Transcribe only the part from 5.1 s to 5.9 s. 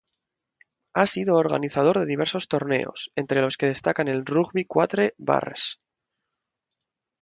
Barres.